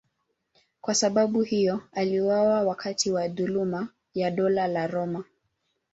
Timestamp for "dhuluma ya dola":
3.27-4.67